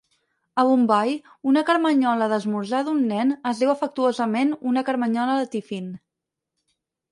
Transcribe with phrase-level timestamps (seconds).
[0.61, 1.11] A Bombai,
[1.51, 5.95] una carmanyola d'esmorzar d'un nen es diu afectuosament una carmanyola de Tiffin.